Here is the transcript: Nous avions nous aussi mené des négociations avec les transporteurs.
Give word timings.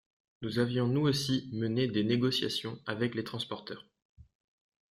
Nous 0.41 0.57
avions 0.57 0.87
nous 0.87 1.01
aussi 1.01 1.47
mené 1.53 1.85
des 1.87 2.03
négociations 2.03 2.79
avec 2.87 3.13
les 3.13 3.23
transporteurs. 3.23 3.85